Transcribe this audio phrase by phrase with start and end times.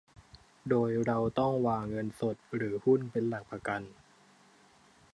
[0.69, 3.81] โดยเราต้องวางเงินสดหรือหุ้นเป็นหลักประกัน